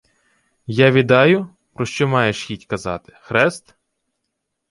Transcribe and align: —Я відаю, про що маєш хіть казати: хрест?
—Я 0.67 0.91
відаю, 0.91 1.47
про 1.73 1.85
що 1.85 2.07
маєш 2.07 2.43
хіть 2.45 2.65
казати: 2.65 3.17
хрест? 3.21 3.75